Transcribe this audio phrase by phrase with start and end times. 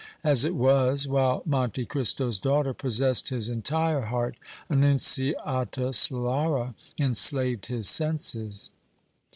[0.23, 4.35] As it was, while Monte Cristo's daughter possessed his entire heart,
[4.67, 8.71] Annunziata Solara enslaved his senses.